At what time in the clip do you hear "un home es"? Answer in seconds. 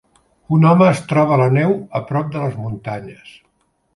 0.55-1.01